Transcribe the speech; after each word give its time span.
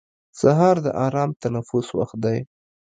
سهار 0.39 0.75
د 0.85 0.87
ارام 1.05 1.29
تنفس 1.41 1.87
وخت 1.99 2.17
دی. 2.23 2.37